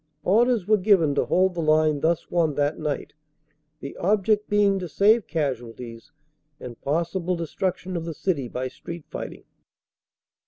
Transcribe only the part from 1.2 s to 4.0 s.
hold the line thus won that night, the